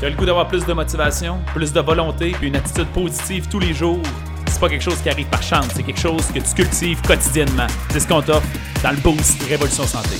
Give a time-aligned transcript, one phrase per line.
[0.00, 3.48] Tu as le goût d'avoir plus de motivation, plus de volonté, puis une attitude positive
[3.48, 4.02] tous les jours?
[4.48, 7.68] C'est pas quelque chose qui arrive par chance, c'est quelque chose que tu cultives quotidiennement.
[7.90, 8.46] C'est ce qu'on t'offre
[8.82, 10.16] dans le Boost Révolution Santé.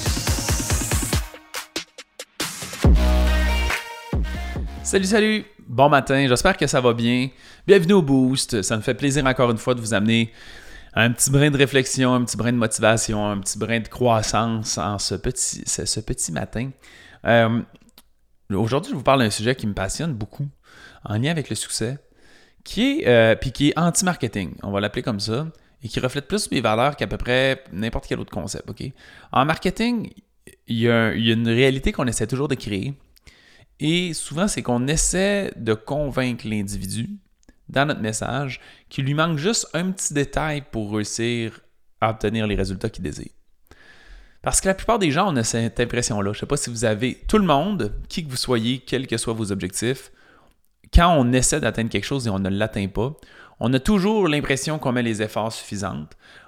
[4.84, 5.44] Salut, salut!
[5.66, 7.30] Bon matin, j'espère que ça va bien.
[7.66, 8.62] Bienvenue au Boost.
[8.62, 10.32] Ça me fait plaisir encore une fois de vous amener
[10.94, 14.78] un petit brin de réflexion, un petit brin de motivation, un petit brin de croissance
[14.78, 16.70] en ce petit, ce, petit matin.
[17.26, 17.60] Euh,
[18.52, 20.46] Aujourd'hui, je vous parle d'un sujet qui me passionne beaucoup,
[21.04, 21.98] en lien avec le succès,
[22.62, 25.46] qui est, euh, est anti-marketing, on va l'appeler comme ça,
[25.82, 28.70] et qui reflète plus mes valeurs qu'à peu près n'importe quel autre concept.
[29.32, 30.10] En marketing,
[30.66, 32.94] il y, a, il y a une réalité qu'on essaie toujours de créer,
[33.80, 37.18] et souvent, c'est qu'on essaie de convaincre l'individu
[37.68, 41.60] dans notre message qu'il lui manque juste un petit détail pour réussir
[42.00, 43.32] à obtenir les résultats qu'il désire.
[44.44, 46.32] Parce que la plupart des gens, ont cette impression-là.
[46.32, 49.06] Je ne sais pas si vous avez tout le monde, qui que vous soyez, quels
[49.06, 50.12] que soient vos objectifs,
[50.92, 53.14] quand on essaie d'atteindre quelque chose et on ne l'atteint pas,
[53.58, 56.06] on a toujours l'impression qu'on met les efforts suffisants.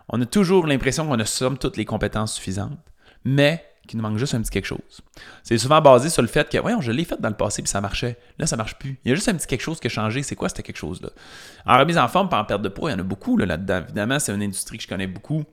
[0.09, 2.79] On a toujours l'impression qu'on a somme toutes les compétences suffisantes,
[3.25, 5.01] mais qu'il nous manque juste un petit quelque chose.
[5.43, 7.71] C'est souvent basé sur le fait que, voyons, je l'ai fait dans le passé puis
[7.71, 8.19] ça marchait.
[8.39, 8.99] Là, ça marche plus.
[9.05, 10.23] Il y a juste un petit quelque chose qui a changé.
[10.23, 11.09] C'est quoi, c'était quelque chose-là?
[11.65, 13.83] En remise en forme, pas en perte de poids, il y en a beaucoup là-dedans.
[13.85, 15.45] Évidemment, c'est une industrie que je connais beaucoup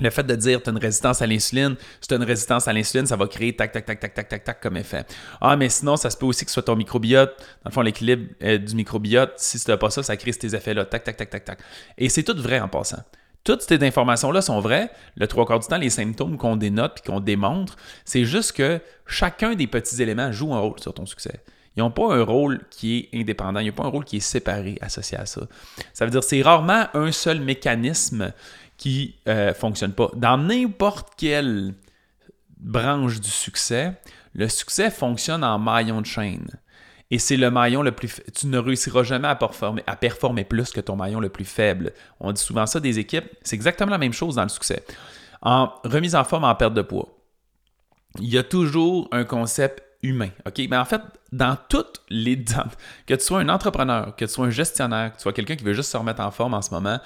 [0.00, 2.68] le fait de dire tu as une résistance à l'insuline, si tu as une résistance
[2.68, 5.04] à l'insuline, ça va créer tac, tac, tac, tac, tac, tac, tac comme effet.
[5.40, 7.82] Ah, mais sinon, ça se peut aussi que ce soit ton microbiote, dans le fond,
[7.82, 11.16] l'équilibre euh, du microbiote, si tu n'as pas ça, ça crée ces effets-là, tac, tac,
[11.16, 11.58] tac, tac, tac.
[11.98, 13.02] Et c'est tout vrai en passant.
[13.44, 14.90] Toutes ces informations-là sont vraies.
[15.16, 18.80] Le trois quarts du temps, les symptômes qu'on dénote et qu'on démontre, c'est juste que
[19.06, 21.42] chacun des petits éléments joue un rôle sur ton succès.
[21.76, 24.18] Ils n'ont pas un rôle qui est indépendant, il n'y a pas un rôle qui
[24.18, 25.42] est séparé associé à ça.
[25.92, 28.32] Ça veut dire que c'est rarement un seul mécanisme
[28.84, 30.10] qui ne euh, fonctionne pas.
[30.14, 31.72] Dans n'importe quelle
[32.58, 33.94] branche du succès,
[34.34, 36.50] le succès fonctionne en maillon de chaîne.
[37.10, 38.20] Et c'est le maillon le plus.
[38.34, 41.94] Tu ne réussiras jamais à performer, à performer plus que ton maillon le plus faible.
[42.20, 43.24] On dit souvent ça des équipes.
[43.40, 44.84] C'est exactement la même chose dans le succès.
[45.40, 47.08] En remise en forme, en perte de poids,
[48.20, 50.28] il y a toujours un concept humain.
[50.44, 50.60] OK?
[50.68, 51.00] Mais en fait,
[51.32, 52.44] dans toutes les.
[53.06, 55.64] que tu sois un entrepreneur, que tu sois un gestionnaire, que tu sois quelqu'un qui
[55.64, 57.00] veut juste se remettre en forme en ce moment,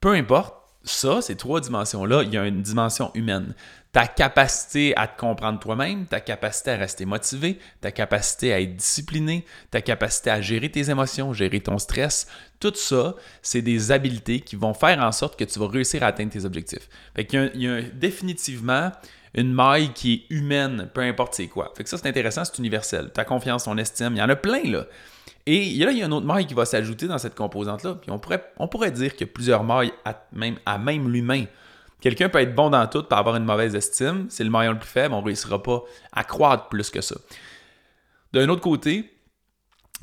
[0.00, 3.54] peu importe, ça, ces trois dimensions-là, il y a une dimension humaine.
[3.92, 8.76] Ta capacité à te comprendre toi-même, ta capacité à rester motivé, ta capacité à être
[8.76, 12.28] discipliné, ta capacité à gérer tes émotions, gérer ton stress,
[12.60, 16.06] tout ça, c'est des habiletés qui vont faire en sorte que tu vas réussir à
[16.06, 16.88] atteindre tes objectifs.
[17.14, 18.92] Fait qu'il y a, définitivement
[19.34, 21.72] une maille qui est humaine, peu importe c'est quoi.
[21.76, 23.10] Fait que ça, c'est intéressant, c'est universel.
[23.12, 24.86] Ta confiance, ton estime, il y en a plein, là.
[25.50, 27.94] Et là, il y a une autre maille qui va s'ajouter dans cette composante-là.
[27.94, 31.08] Puis on pourrait, on pourrait dire qu'il y a plusieurs mailles à même, à même
[31.10, 31.46] l'humain.
[32.02, 34.26] Quelqu'un peut être bon dans tout, par avoir une mauvaise estime.
[34.28, 35.82] C'est le maillon le plus faible, on ne réussira pas
[36.12, 37.16] à croître plus que ça.
[38.34, 39.10] D'un autre côté,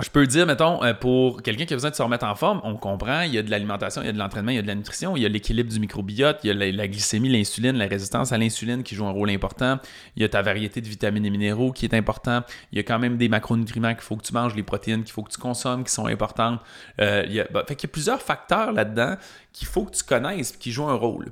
[0.01, 2.59] je peux dire, mettons, euh, pour quelqu'un qui a besoin de se remettre en forme,
[2.65, 4.61] on comprend, il y a de l'alimentation, il y a de l'entraînement, il y a
[4.61, 7.77] de la nutrition, il y a l'équilibre du microbiote, il y a la, glycémie, l'insuline,
[7.77, 9.79] la résistance à l'insuline qui joue un rôle important,
[10.17, 12.83] il y a ta variété de vitamines et minéraux qui est important, il y a
[12.83, 15.39] quand même des macronutriments qu'il faut que tu manges, les protéines qu'il faut que tu
[15.39, 16.59] consommes qui sont importantes.
[16.99, 19.15] Euh, il, y a, bah, fait qu'il y a plusieurs facteurs là-dedans
[19.53, 21.31] qu'il faut que tu connaisses et qui jouent un rôle.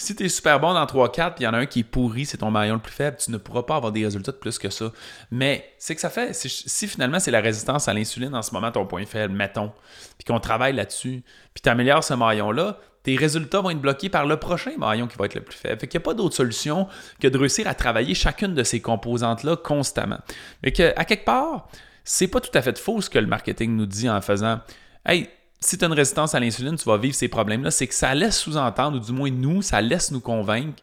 [0.00, 1.84] Si tu es super bon dans 3-4, puis il y en a un qui est
[1.84, 4.38] pourri, c'est ton maillon le plus faible, tu ne pourras pas avoir des résultats de
[4.38, 4.92] plus que ça.
[5.30, 8.72] Mais c'est que ça fait, si, finalement c'est la résistance à l'insuline en ce moment
[8.72, 9.72] ton point faible, mettons,
[10.16, 11.22] puis qu'on travaille là-dessus,
[11.52, 15.18] puis tu améliores ce maillon-là, tes résultats vont être bloqués par le prochain maillon qui
[15.18, 15.78] va être le plus faible.
[15.78, 16.88] Fait qu'il n'y a pas d'autre solution
[17.20, 20.20] que de réussir à travailler chacune de ces composantes-là constamment.
[20.64, 21.68] Fait que, à quelque part,
[22.04, 24.60] c'est pas tout à fait faux ce que le marketing nous dit en faisant
[25.04, 25.28] Hey,
[25.60, 27.70] si tu as une résistance à l'insuline, tu vas vivre ces problèmes-là.
[27.70, 30.82] C'est que ça laisse sous-entendre, ou du moins nous, ça laisse nous convaincre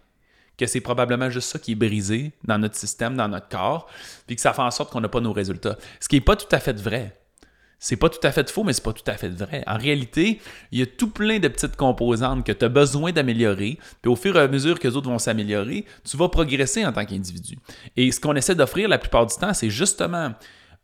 [0.57, 3.87] que c'est probablement juste ça qui est brisé dans notre système, dans notre corps,
[4.25, 5.77] puis que ça fait en sorte qu'on n'a pas nos résultats.
[5.99, 7.15] Ce qui n'est pas tout à fait vrai.
[7.79, 9.63] C'est pas tout à fait faux, mais c'est pas tout à fait vrai.
[9.67, 13.77] En réalité, il y a tout plein de petites composantes que tu as besoin d'améliorer,
[14.01, 16.91] puis au fur et à mesure que les autres vont s'améliorer, tu vas progresser en
[16.91, 17.59] tant qu'individu.
[17.95, 20.33] Et ce qu'on essaie d'offrir la plupart du temps, c'est justement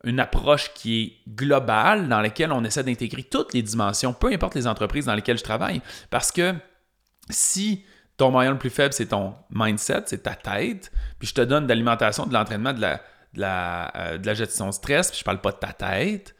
[0.04, 4.54] une approche qui est globale dans laquelle on essaie d'intégrer toutes les dimensions, peu importe
[4.54, 5.80] les entreprises dans lesquelles je travaille.
[6.10, 6.54] Parce que
[7.30, 7.84] si
[8.16, 11.64] ton moyen le plus faible, c'est ton mindset, c'est ta tête, puis je te donne
[11.64, 12.96] de l'alimentation, de l'entraînement, de la,
[13.32, 16.34] de, la, euh, de la gestion de stress, puis je parle pas de ta tête,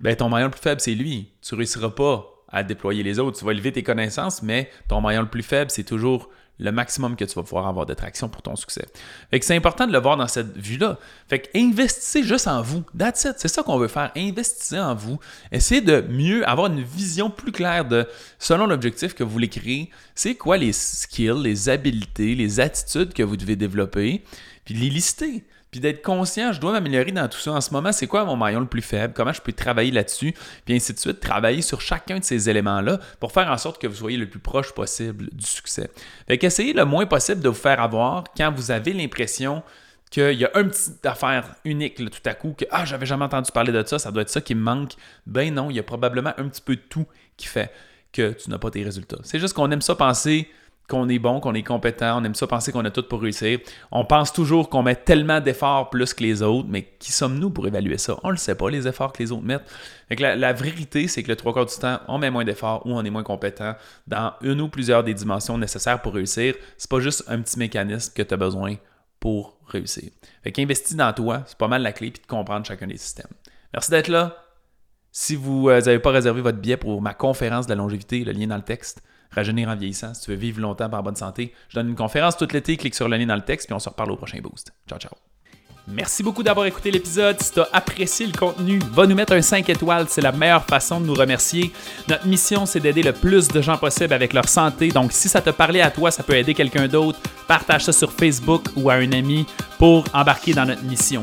[0.00, 1.30] ben ton moyen le plus faible, c'est lui.
[1.40, 3.38] Tu réussiras pas à déployer les autres.
[3.38, 7.16] Tu vas élever tes connaissances, mais ton moyen le plus faible, c'est toujours le maximum
[7.16, 8.86] que tu vas pouvoir avoir de traction pour ton succès.
[9.30, 10.98] Fait que c'est important de le voir dans cette vue-là.
[11.28, 12.84] Fait que investissez juste en vous.
[12.96, 13.26] That's.
[13.36, 14.12] C'est ça qu'on veut faire.
[14.16, 15.18] Investissez en vous.
[15.50, 18.06] Essayez de mieux avoir une vision plus claire de,
[18.38, 23.22] selon l'objectif que vous voulez créer, c'est quoi les skills, les habiletés, les attitudes que
[23.22, 24.24] vous devez développer,
[24.64, 25.44] puis les lister.
[25.74, 27.50] Puis d'être conscient, je dois m'améliorer dans tout ça.
[27.50, 29.12] En ce moment, c'est quoi mon maillon le plus faible?
[29.12, 30.32] Comment je peux travailler là-dessus?
[30.64, 33.88] Puis ainsi de suite, travailler sur chacun de ces éléments-là pour faire en sorte que
[33.88, 35.90] vous soyez le plus proche possible du succès.
[36.28, 39.64] Fait qu'essayez le moins possible de vous faire avoir quand vous avez l'impression
[40.12, 43.50] qu'il y a une petite affaire unique tout à coup, que ah, j'avais jamais entendu
[43.50, 44.92] parler de ça, ça doit être ça qui me manque.
[45.26, 47.06] Ben non, il y a probablement un petit peu de tout
[47.36, 47.72] qui fait
[48.12, 49.18] que tu n'as pas tes résultats.
[49.24, 50.48] C'est juste qu'on aime ça penser
[50.88, 53.58] qu'on est bon, qu'on est compétent, on aime ça penser qu'on a tout pour réussir.
[53.90, 57.66] On pense toujours qu'on met tellement d'efforts plus que les autres, mais qui sommes-nous pour
[57.66, 58.18] évaluer ça?
[58.22, 59.64] On ne le sait pas, les efforts que les autres mettent.
[60.10, 62.92] la, la, vérité, c'est que le trois quarts du temps, on met moins d'efforts ou
[62.92, 63.74] on est moins compétent
[64.06, 66.54] dans une ou plusieurs des dimensions nécessaires pour réussir.
[66.76, 68.76] C'est pas juste un petit mécanisme que tu as besoin
[69.20, 70.10] pour réussir.
[70.42, 73.30] Fait qu'investir dans toi, c'est pas mal la clé, puis de comprendre chacun des systèmes.
[73.72, 74.36] Merci d'être là.
[75.10, 78.32] Si vous n'avez euh, pas réservé votre billet pour ma conférence de la longévité, le
[78.32, 79.00] lien dans le texte,
[79.34, 82.36] rajeunir en vieillissant, si tu veux vivre longtemps par bonne santé, je donne une conférence
[82.36, 84.38] tout l'été, clique sur le lien dans le texte, puis on se reparle au prochain
[84.40, 84.72] boost.
[84.88, 85.12] Ciao, ciao.
[85.86, 87.38] Merci beaucoup d'avoir écouté l'épisode.
[87.42, 90.06] Si tu as apprécié le contenu, va nous mettre un 5 étoiles.
[90.08, 91.72] C'est la meilleure façon de nous remercier.
[92.08, 94.88] Notre mission, c'est d'aider le plus de gens possible avec leur santé.
[94.88, 97.18] Donc, si ça te parlait à toi, ça peut aider quelqu'un d'autre.
[97.46, 99.44] Partage ça sur Facebook ou à un ami
[99.78, 101.22] pour embarquer dans notre mission.